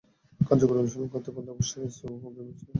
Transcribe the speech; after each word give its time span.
কার্যকর 0.41 0.81
অনুশীলন 0.81 1.07
করতে 1.13 1.29
পারলে 1.33 1.49
অবশ্যই 1.51 1.83
এসএ 1.83 2.03
গেমসে 2.03 2.17
আমরা 2.19 2.37
ভালো 2.37 2.49
করতে 2.49 2.59
পারি। 2.59 2.69